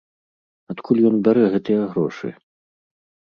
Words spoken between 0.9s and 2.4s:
ён бярэ гэтыя грошы?